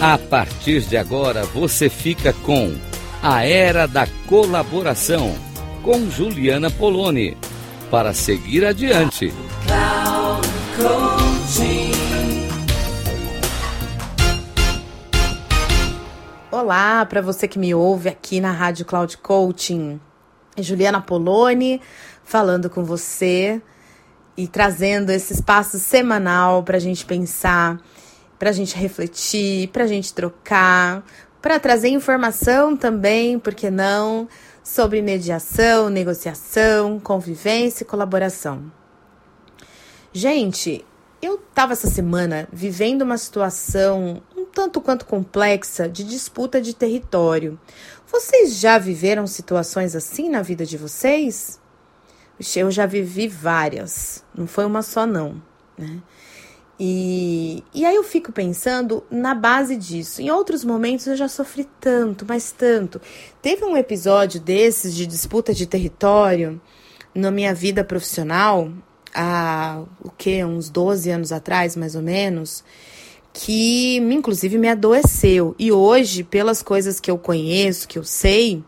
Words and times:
A 0.00 0.18
partir 0.18 0.82
de 0.82 0.94
agora 0.94 1.46
você 1.46 1.88
fica 1.88 2.34
com 2.44 2.76
A 3.22 3.46
Era 3.46 3.88
da 3.88 4.06
Colaboração 4.28 5.34
com 5.82 6.10
Juliana 6.10 6.70
Poloni 6.70 7.34
para 7.90 8.12
seguir 8.12 8.66
adiante. 8.66 9.32
Olá 16.52 17.06
para 17.06 17.22
você 17.22 17.48
que 17.48 17.58
me 17.58 17.74
ouve 17.74 18.10
aqui 18.10 18.38
na 18.38 18.52
Rádio 18.52 18.84
Cloud 18.84 19.16
Coaching. 19.16 19.98
É 20.54 20.62
Juliana 20.62 21.00
Poloni 21.00 21.80
falando 22.22 22.68
com 22.68 22.84
você 22.84 23.62
e 24.36 24.46
trazendo 24.46 25.10
esse 25.10 25.32
espaço 25.32 25.78
semanal 25.78 26.62
para 26.62 26.76
a 26.76 26.80
gente 26.80 27.06
pensar, 27.06 27.80
para 28.38 28.50
a 28.50 28.52
gente 28.52 28.76
refletir, 28.76 29.68
para 29.68 29.84
a 29.84 29.86
gente 29.86 30.12
trocar, 30.12 31.04
para 31.40 31.60
trazer 31.60 31.88
informação 31.88 32.76
também, 32.76 33.38
por 33.38 33.54
que 33.54 33.70
não, 33.70 34.28
sobre 34.62 35.00
mediação, 35.00 35.88
negociação, 35.88 36.98
convivência 36.98 37.84
e 37.84 37.86
colaboração. 37.86 38.70
Gente, 40.12 40.84
eu 41.22 41.36
estava 41.36 41.72
essa 41.72 41.88
semana 41.88 42.48
vivendo 42.52 43.02
uma 43.02 43.18
situação 43.18 44.22
um 44.36 44.44
tanto 44.44 44.80
quanto 44.80 45.06
complexa 45.06 45.88
de 45.88 46.04
disputa 46.04 46.60
de 46.60 46.74
território. 46.74 47.58
Vocês 48.10 48.58
já 48.58 48.78
viveram 48.78 49.26
situações 49.26 49.94
assim 49.94 50.28
na 50.28 50.42
vida 50.42 50.64
de 50.64 50.76
vocês? 50.76 51.60
Eu 52.54 52.70
já 52.70 52.86
vivi 52.86 53.28
várias, 53.28 54.24
não 54.34 54.46
foi 54.46 54.64
uma 54.64 54.82
só, 54.82 55.06
não. 55.06 55.42
Né? 55.76 56.02
E, 56.78 57.64
e 57.72 57.86
aí 57.86 57.96
eu 57.96 58.04
fico 58.04 58.30
pensando 58.30 59.02
na 59.10 59.34
base 59.34 59.76
disso. 59.76 60.20
Em 60.20 60.30
outros 60.30 60.62
momentos 60.62 61.06
eu 61.06 61.16
já 61.16 61.28
sofri 61.28 61.66
tanto, 61.80 62.26
mas 62.28 62.52
tanto. 62.52 63.00
Teve 63.40 63.64
um 63.64 63.76
episódio 63.76 64.40
desses 64.40 64.94
de 64.94 65.06
disputa 65.06 65.54
de 65.54 65.66
território 65.66 66.60
na 67.14 67.30
minha 67.30 67.54
vida 67.54 67.82
profissional, 67.82 68.70
há 69.14 69.82
o 70.04 70.10
que? 70.10 70.44
Uns 70.44 70.68
12 70.68 71.10
anos 71.10 71.32
atrás, 71.32 71.74
mais 71.74 71.94
ou 71.94 72.02
menos, 72.02 72.62
que 73.32 73.96
inclusive 73.96 74.58
me 74.58 74.68
adoeceu. 74.68 75.54
E 75.58 75.72
hoje, 75.72 76.22
pelas 76.22 76.62
coisas 76.62 77.00
que 77.00 77.10
eu 77.10 77.16
conheço, 77.16 77.88
que 77.88 77.98
eu 77.98 78.04
sei, 78.04 78.62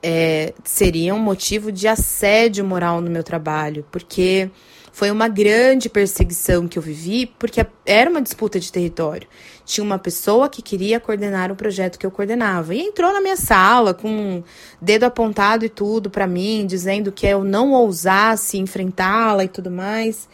é, 0.00 0.54
seria 0.62 1.12
um 1.12 1.18
motivo 1.18 1.72
de 1.72 1.88
assédio 1.88 2.64
moral 2.64 3.00
no 3.00 3.10
meu 3.10 3.24
trabalho, 3.24 3.84
porque 3.90 4.48
foi 4.92 5.10
uma 5.10 5.28
grande 5.28 5.88
perseguição 5.88 6.66
que 6.66 6.78
eu 6.78 6.82
vivi, 6.82 7.26
porque 7.38 7.64
era 7.86 8.10
uma 8.10 8.22
disputa 8.22 8.58
de 8.58 8.72
território. 8.72 9.28
Tinha 9.64 9.84
uma 9.84 9.98
pessoa 9.98 10.48
que 10.48 10.62
queria 10.62 10.98
coordenar 10.98 11.52
o 11.52 11.56
projeto 11.56 11.98
que 11.98 12.06
eu 12.06 12.10
coordenava 12.10 12.74
e 12.74 12.80
entrou 12.80 13.12
na 13.12 13.20
minha 13.20 13.36
sala 13.36 13.92
com 13.92 14.08
um 14.08 14.42
dedo 14.80 15.04
apontado 15.04 15.64
e 15.64 15.68
tudo 15.68 16.08
para 16.10 16.26
mim, 16.26 16.66
dizendo 16.66 17.12
que 17.12 17.26
eu 17.26 17.44
não 17.44 17.72
ousasse 17.72 18.58
enfrentá-la 18.58 19.44
e 19.44 19.48
tudo 19.48 19.70
mais. 19.70 20.28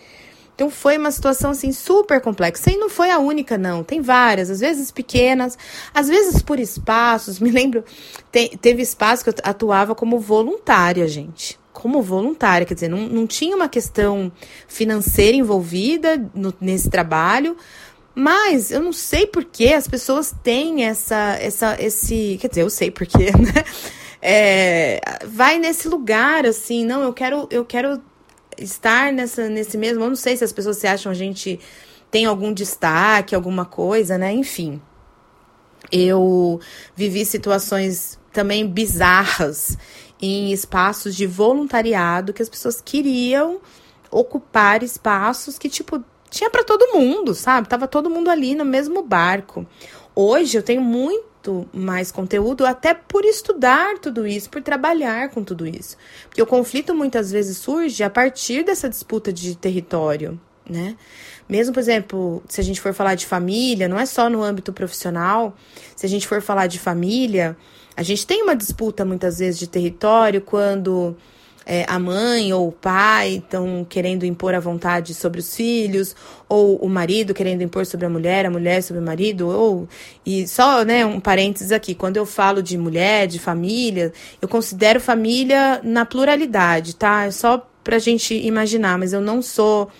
Então 0.55 0.71
foi 0.71 0.97
uma 0.97 1.11
situação 1.11 1.51
assim 1.51 1.73
super 1.73 2.21
complexa. 2.21 2.71
E 2.71 2.77
não 2.77 2.89
foi 2.89 3.11
a 3.11 3.19
única, 3.19 3.59
não. 3.59 3.83
Tem 3.83 4.01
várias, 4.01 4.51
às 4.51 4.61
vezes 4.61 4.91
pequenas, 4.91 5.59
às 5.93 6.09
vezes 6.09 6.41
por 6.41 6.61
espaços. 6.61 7.39
Me 7.41 7.51
lembro, 7.51 7.85
te, 8.31 8.57
teve 8.59 8.83
espaço 8.83 9.25
que 9.25 9.31
eu 9.31 9.35
atuava 9.43 9.95
como 9.95 10.19
voluntária, 10.19 11.07
gente. 11.09 11.59
Como 11.85 12.01
voluntária, 12.01 12.67
quer 12.67 12.73
dizer, 12.73 12.89
não, 12.89 13.07
não 13.07 13.27
tinha 13.27 13.55
uma 13.55 13.69
questão 13.69 14.33
financeira 14.67 15.37
envolvida 15.37 16.17
no, 16.35 16.55
nesse 16.59 16.89
trabalho, 16.89 17.59
mas 18.15 18.71
eu 18.71 18.81
não 18.81 18.91
sei 18.91 19.27
por 19.27 19.45
que 19.45 19.75
as 19.75 19.87
pessoas 19.87 20.35
têm 20.43 20.87
essa, 20.87 21.37
essa, 21.39 21.77
esse. 21.79 22.39
Quer 22.41 22.49
dizer, 22.49 22.63
eu 22.63 22.71
sei 22.71 22.91
por 22.91 23.07
quê, 23.07 23.33
né? 23.37 23.65
É, 24.23 24.99
vai 25.27 25.59
nesse 25.59 25.87
lugar 25.87 26.47
assim, 26.47 26.87
não, 26.87 27.03
eu 27.03 27.13
quero, 27.13 27.47
eu 27.51 27.67
quero 27.67 28.01
estar 28.57 29.13
nessa, 29.13 29.51
nesse 29.51 29.77
mesmo. 29.77 30.03
Eu 30.03 30.09
não 30.09 30.17
sei 30.17 30.39
se 30.39 30.43
as 30.43 30.55
pessoas 30.55 30.79
se 30.79 30.87
acham 30.87 31.13
a 31.13 31.15
gente 31.15 31.61
tem 32.11 32.25
algum 32.25 32.51
destaque, 32.51 33.35
alguma 33.35 33.67
coisa, 33.67 34.17
né? 34.17 34.33
Enfim. 34.33 34.81
Eu 35.93 36.59
vivi 36.97 37.27
situações 37.27 38.19
também 38.33 38.67
bizarras 38.67 39.77
em 40.25 40.53
espaços 40.53 41.15
de 41.15 41.27
voluntariado 41.27 42.33
que 42.33 42.43
as 42.43 42.49
pessoas 42.49 42.81
queriam 42.81 43.61
ocupar 44.11 44.83
espaços 44.83 45.59
que, 45.59 45.69
tipo, 45.69 46.03
tinha 46.31 46.49
para 46.49 46.65
todo 46.65 46.99
mundo, 46.99 47.35
sabe? 47.35 47.69
Tava 47.69 47.87
todo 47.87 48.11
mundo 48.11 48.31
ali 48.31 48.55
no 48.55 48.65
mesmo 48.65 49.03
barco. 49.03 49.67
Hoje 50.15 50.57
eu 50.57 50.63
tenho 50.63 50.81
muito 50.81 51.69
mais 51.73 52.11
conteúdo, 52.11 52.65
até 52.65 52.95
por 52.95 53.25
estudar 53.25 53.99
tudo 53.99 54.27
isso, 54.27 54.49
por 54.49 54.63
trabalhar 54.63 55.29
com 55.29 55.45
tudo 55.45 55.67
isso. 55.67 55.97
Porque 56.29 56.41
o 56.41 56.47
conflito 56.47 56.95
muitas 56.95 57.31
vezes 57.31 57.59
surge 57.59 58.03
a 58.03 58.09
partir 58.09 58.65
dessa 58.65 58.89
disputa 58.89 59.33
de 59.33 59.55
território, 59.57 60.41
né? 60.69 60.97
Mesmo, 61.49 61.75
por 61.75 61.81
exemplo, 61.81 62.43
se 62.49 62.61
a 62.61 62.65
gente 62.65 62.81
for 62.81 62.95
falar 62.95 63.15
de 63.15 63.27
família, 63.27 63.89
não 63.89 63.99
é 63.99 64.07
só 64.07 64.31
no 64.31 64.43
âmbito 64.43 64.73
profissional, 64.73 65.55
se 65.95 66.07
a 66.07 66.09
gente 66.09 66.27
for 66.27 66.41
falar 66.41 66.67
de 66.67 66.79
família, 66.79 67.57
a 67.97 68.03
gente 68.03 68.27
tem 68.27 68.43
uma 68.43 68.57
disputa 68.57 69.05
muitas 69.05 69.39
vezes 69.39 69.59
de 69.59 69.67
território 69.67 70.41
quando 70.41 71.17
é, 71.67 71.85
a 71.89 71.99
mãe 71.99 72.53
ou 72.53 72.69
o 72.69 72.73
pai 72.73 73.37
estão 73.37 73.87
querendo 73.89 74.25
impor 74.25 74.55
a 74.55 74.61
vontade 74.61 75.15
sobre 75.15 75.41
os 75.41 75.55
filhos, 75.55 76.15
ou 76.49 76.77
o 76.77 76.89
marido 76.89 77.33
querendo 77.33 77.63
impor 77.63 77.87
sobre 77.87 78.07
a 78.07 78.11
mulher, 78.11 78.47
a 78.47 78.51
mulher 78.51 78.83
sobre 78.83 79.01
o 79.01 79.05
marido, 79.05 79.49
ou 79.49 79.89
e 80.25 80.47
só, 80.47 80.85
né, 80.85 81.05
um 81.05 81.21
parênteses 81.21 81.73
aqui, 81.73 81.95
quando 81.95 82.17
eu 82.17 82.27
falo 82.27 82.63
de 82.63 82.77
mulher, 82.77 83.27
de 83.27 83.39
família, 83.39 84.13
eu 84.41 84.49
considero 84.49 85.01
família 85.01 85.81
na 85.83 86.05
pluralidade, 86.05 86.97
tá? 86.97 87.25
É 87.25 87.31
só 87.31 87.67
pra 87.83 87.99
gente 87.99 88.35
imaginar, 88.35 88.99
mas 88.99 89.13
eu 89.13 89.21
não 89.21 89.41
sou 89.43 89.91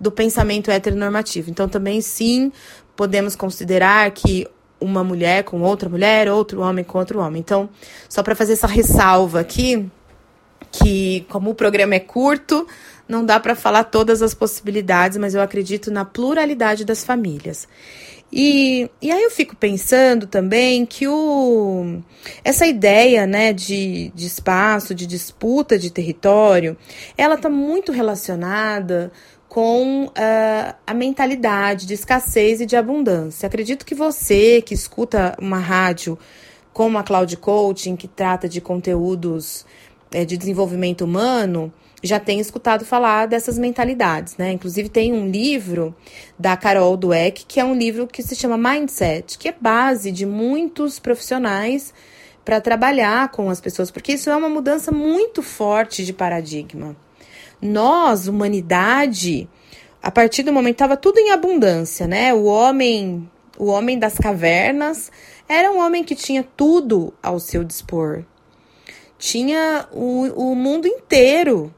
do 0.00 0.10
pensamento 0.10 0.70
heteronormativo. 0.70 1.50
Então 1.50 1.68
também 1.68 2.00
sim, 2.00 2.50
podemos 2.96 3.36
considerar 3.36 4.10
que 4.12 4.46
uma 4.80 5.04
mulher 5.04 5.44
com 5.44 5.60
outra 5.60 5.88
mulher, 5.88 6.28
outro 6.30 6.62
homem 6.62 6.82
com 6.82 6.98
outro 6.98 7.20
homem. 7.20 7.40
Então, 7.40 7.68
só 8.08 8.22
para 8.22 8.34
fazer 8.34 8.54
essa 8.54 8.66
ressalva 8.66 9.40
aqui, 9.40 9.86
que, 10.72 11.26
como 11.28 11.50
o 11.50 11.54
programa 11.54 11.94
é 11.94 12.00
curto, 12.00 12.66
não 13.06 13.24
dá 13.24 13.38
para 13.38 13.54
falar 13.54 13.84
todas 13.84 14.22
as 14.22 14.32
possibilidades, 14.32 15.18
mas 15.18 15.34
eu 15.34 15.42
acredito 15.42 15.90
na 15.90 16.04
pluralidade 16.04 16.84
das 16.84 17.04
famílias. 17.04 17.68
E, 18.32 18.88
e 19.02 19.10
aí 19.10 19.22
eu 19.24 19.30
fico 19.30 19.56
pensando 19.56 20.26
também 20.26 20.86
que 20.86 21.08
o, 21.08 22.00
essa 22.44 22.64
ideia 22.64 23.26
né, 23.26 23.52
de, 23.52 24.12
de 24.14 24.26
espaço, 24.26 24.94
de 24.94 25.04
disputa 25.04 25.76
de 25.76 25.90
território, 25.90 26.76
ela 27.18 27.34
está 27.34 27.48
muito 27.48 27.90
relacionada 27.90 29.10
com 29.50 30.04
uh, 30.04 30.74
a 30.86 30.94
mentalidade 30.94 31.84
de 31.84 31.94
escassez 31.94 32.60
e 32.60 32.66
de 32.66 32.76
abundância. 32.76 33.48
Acredito 33.48 33.84
que 33.84 33.96
você 33.96 34.62
que 34.62 34.72
escuta 34.72 35.36
uma 35.40 35.58
rádio 35.58 36.16
como 36.72 36.96
a 36.96 37.02
Cloud 37.02 37.36
Coaching, 37.36 37.96
que 37.96 38.06
trata 38.06 38.48
de 38.48 38.60
conteúdos 38.60 39.66
é, 40.12 40.24
de 40.24 40.36
desenvolvimento 40.36 41.02
humano 41.02 41.72
já 42.00 42.20
tem 42.20 42.38
escutado 42.38 42.84
falar 42.84 43.26
dessas 43.26 43.58
mentalidades, 43.58 44.36
né? 44.36 44.52
Inclusive 44.52 44.88
tem 44.88 45.12
um 45.12 45.28
livro 45.28 45.94
da 46.38 46.56
Carol 46.56 46.96
Dweck, 46.96 47.44
que 47.44 47.58
é 47.58 47.64
um 47.64 47.74
livro 47.74 48.06
que 48.06 48.22
se 48.22 48.36
chama 48.36 48.56
Mindset, 48.56 49.36
que 49.36 49.48
é 49.48 49.54
base 49.60 50.12
de 50.12 50.24
muitos 50.24 51.00
profissionais 51.00 51.92
para 52.44 52.60
trabalhar 52.60 53.30
com 53.32 53.50
as 53.50 53.60
pessoas, 53.60 53.90
porque 53.90 54.12
isso 54.12 54.30
é 54.30 54.36
uma 54.36 54.48
mudança 54.48 54.92
muito 54.92 55.42
forte 55.42 56.04
de 56.04 56.12
paradigma. 56.12 56.96
Nós, 57.60 58.26
humanidade, 58.28 59.48
a 60.02 60.10
partir 60.10 60.42
do 60.42 60.52
momento 60.52 60.76
estava 60.76 60.96
tudo 60.96 61.18
em 61.18 61.30
abundância, 61.30 62.06
né? 62.06 62.32
O 62.32 62.44
homem, 62.44 63.28
o 63.58 63.66
homem 63.66 63.98
das 63.98 64.16
cavernas 64.18 65.10
era 65.48 65.70
um 65.70 65.78
homem 65.78 66.02
que 66.04 66.14
tinha 66.14 66.42
tudo 66.56 67.12
ao 67.22 67.38
seu 67.38 67.62
dispor 67.64 68.24
tinha 69.20 69.86
o, 69.92 70.50
o 70.50 70.54
mundo 70.56 70.88
inteiro 70.88 71.72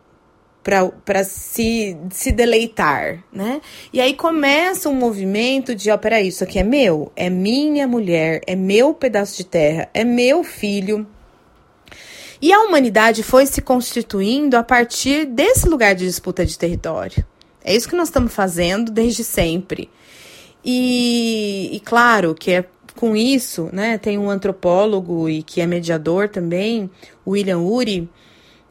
para 0.62 1.24
se, 1.24 1.96
se 2.10 2.30
deleitar, 2.30 3.24
né? 3.32 3.60
E 3.92 4.00
aí 4.00 4.14
começa 4.14 4.88
um 4.88 4.94
movimento 4.94 5.74
de, 5.74 5.90
ó, 5.90 5.98
peraí, 5.98 6.28
isso 6.28 6.44
aqui 6.44 6.60
é 6.60 6.62
meu, 6.62 7.10
é 7.16 7.28
minha 7.28 7.86
mulher, 7.88 8.40
é 8.46 8.54
meu 8.54 8.94
pedaço 8.94 9.36
de 9.36 9.44
terra, 9.44 9.90
é 9.92 10.04
meu 10.04 10.44
filho. 10.44 11.04
E 12.42 12.52
a 12.52 12.60
humanidade 12.60 13.22
foi 13.22 13.46
se 13.46 13.62
constituindo 13.62 14.56
a 14.56 14.64
partir 14.64 15.26
desse 15.26 15.68
lugar 15.68 15.94
de 15.94 16.04
disputa 16.04 16.44
de 16.44 16.58
território. 16.58 17.24
É 17.62 17.72
isso 17.72 17.88
que 17.88 17.94
nós 17.94 18.08
estamos 18.08 18.34
fazendo 18.34 18.90
desde 18.90 19.22
sempre. 19.22 19.88
E, 20.64 21.70
e 21.72 21.78
claro 21.78 22.34
que 22.34 22.50
é 22.50 22.64
com 22.96 23.16
isso, 23.16 23.70
né, 23.72 23.96
tem 23.96 24.18
um 24.18 24.28
antropólogo 24.28 25.28
e 25.28 25.44
que 25.44 25.60
é 25.60 25.66
mediador 25.66 26.28
também, 26.28 26.90
William 27.24 27.60
Ury, 27.60 28.10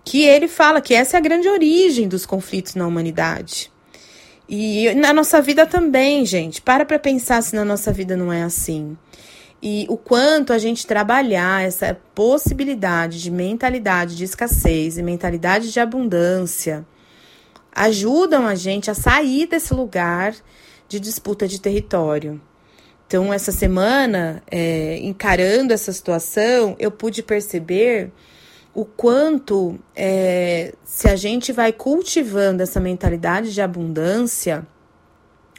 que 0.04 0.24
ele 0.24 0.50
fala 0.50 0.82
que 0.82 0.94
essa 0.94 1.16
é 1.16 1.20
a 1.20 1.22
grande 1.22 1.48
origem 1.48 2.10
dos 2.10 2.26
conflitos 2.26 2.76
na 2.76 2.86
humanidade. 2.86 3.72
E 4.50 4.94
na 4.96 5.14
nossa 5.14 5.42
vida 5.42 5.66
também, 5.66 6.26
gente. 6.26 6.62
Para 6.62 6.86
para 6.86 7.00
pensar 7.00 7.42
se 7.42 7.56
na 7.56 7.64
nossa 7.64 7.94
vida 7.94 8.18
não 8.18 8.34
é 8.34 8.44
assim. 8.44 8.98
E 9.62 9.86
o 9.90 9.96
quanto 9.96 10.54
a 10.54 10.58
gente 10.58 10.88
trabalhar 10.88 11.64
essa 11.64 11.96
possibilidade 12.16 13.22
de 13.22 13.30
mentalidade 13.30 14.16
de 14.16 14.24
escassez 14.24 14.98
e 14.98 15.04
mentalidade 15.04 15.72
de 15.72 15.80
abundância 15.80 16.86
ajudam 17.72 18.48
a 18.48 18.56
gente 18.56 18.90
a 18.90 18.94
sair 18.94 19.46
desse 19.48 19.74
lugar 19.74 20.36
de 20.88 21.00
disputa 21.00 21.48
de 21.48 21.62
território. 21.62 22.42
Então, 23.08 23.32
essa 23.34 23.52
semana, 23.52 24.42
é, 24.50 24.98
encarando 25.00 25.74
essa 25.74 25.92
situação, 25.92 26.76
eu 26.80 26.90
pude 26.90 27.22
perceber 27.22 28.12
o 28.74 28.86
quanto, 28.86 29.78
é, 29.96 30.74
se 30.84 31.10
a 31.10 31.16
gente 31.16 31.52
vai 31.52 31.74
cultivando 31.74 32.64
essa 32.64 32.80
mentalidade 32.80 33.54
de 33.54 33.62
abundância, 33.62 34.66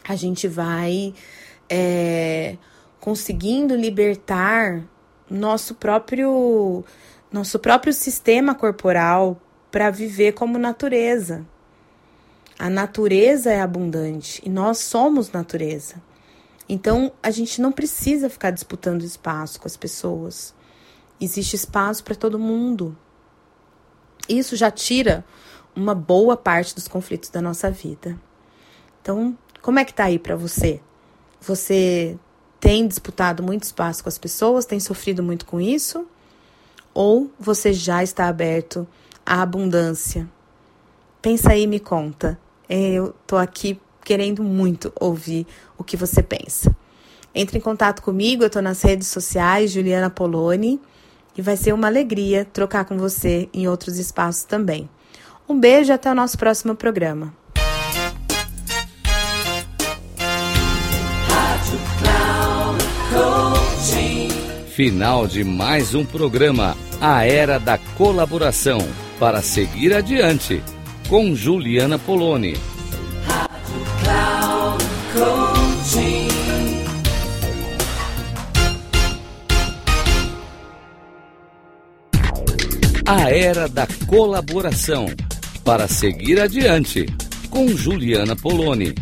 a 0.03 0.17
gente 0.17 0.49
vai 0.49 1.13
é, 1.69 2.57
conseguindo 3.03 3.75
libertar 3.75 4.81
nosso 5.29 5.75
próprio 5.75 6.85
nosso 7.33 7.59
próprio 7.59 7.93
sistema 7.93 8.55
corporal 8.55 9.41
para 9.73 9.91
viver 9.91 10.35
como 10.35 10.57
natureza. 10.57 11.45
A 12.57 12.71
natureza 12.71 13.51
é 13.53 13.61
abundante 13.61 14.41
e 14.45 14.49
nós 14.49 14.79
somos 14.79 15.33
natureza. 15.33 16.01
Então 16.69 17.11
a 17.21 17.33
gente 17.33 17.61
não 17.61 17.73
precisa 17.73 18.31
ficar 18.31 18.53
disputando 18.53 19.03
espaço 19.03 19.61
com 19.61 19.67
as 19.67 19.77
pessoas. 19.77 20.55
Existe 21.21 21.57
espaço 21.57 22.05
para 22.05 22.15
todo 22.15 22.39
mundo. 22.39 22.97
Isso 24.29 24.55
já 24.55 24.71
tira 24.71 25.25
uma 25.75 25.93
boa 25.95 26.37
parte 26.37 26.73
dos 26.73 26.87
conflitos 26.87 27.31
da 27.31 27.43
nossa 27.43 27.69
vida. 27.69 28.17
Então, 29.01 29.37
como 29.61 29.81
é 29.81 29.85
que 29.85 29.93
tá 29.93 30.05
aí 30.05 30.21
para 30.21 30.37
você? 30.37 30.81
Você 31.41 32.17
tem 32.63 32.87
disputado 32.87 33.43
muito 33.43 33.65
espaço 33.65 34.05
com 34.05 34.09
as 34.09 34.17
pessoas, 34.17 34.65
tem 34.65 34.79
sofrido 34.79 35.21
muito 35.21 35.45
com 35.45 35.61
isso? 35.61 36.07
Ou 36.95 37.29
você 37.37 37.73
já 37.73 38.05
está 38.05 38.29
aberto 38.29 38.87
à 39.27 39.43
abundância? 39.43 40.29
Pensa 41.21 41.51
aí 41.51 41.65
e 41.65 41.67
me 41.67 41.81
conta. 41.81 42.39
Eu 42.69 43.17
tô 43.27 43.37
aqui 43.37 43.81
querendo 44.05 44.45
muito 44.45 44.93
ouvir 45.01 45.45
o 45.77 45.83
que 45.83 45.97
você 45.97 46.23
pensa. 46.23 46.73
Entre 47.35 47.59
em 47.59 47.61
contato 47.61 48.01
comigo, 48.01 48.45
eu 48.45 48.51
tô 48.51 48.63
nas 48.63 48.81
redes 48.81 49.09
sociais, 49.09 49.73
Juliana 49.73 50.09
Poloni, 50.09 50.81
e 51.37 51.43
vai 51.43 51.57
ser 51.57 51.73
uma 51.73 51.89
alegria 51.89 52.45
trocar 52.45 52.85
com 52.85 52.97
você 52.97 53.49
em 53.53 53.67
outros 53.67 53.99
espaços 53.99 54.45
também. 54.45 54.89
Um 55.49 55.59
beijo 55.59 55.91
e 55.91 55.95
até 55.95 56.09
o 56.13 56.15
nosso 56.15 56.39
próximo 56.39 56.77
programa. 56.77 57.35
Final 64.83 65.29
de 65.29 65.45
mais 65.45 65.95
um 65.95 66.05
programa, 66.05 66.77
A 67.01 67.25
Era 67.25 67.61
da 67.61 67.79
Colaboração, 67.79 68.81
para 69.17 69.41
seguir 69.41 69.95
adiante, 69.95 70.61
com 71.09 71.37
Juliana 71.37 72.01
Poloni. 72.01 72.57
A 83.07 83.31
Era 83.31 83.69
da 83.69 83.87
Colaboração, 84.09 85.07
para 85.65 85.87
seguir 85.87 86.41
adiante, 86.41 87.07
com 87.49 87.69
Juliana 87.69 88.35
Poloni. 88.35 88.93